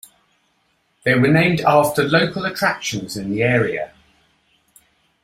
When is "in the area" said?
3.15-3.93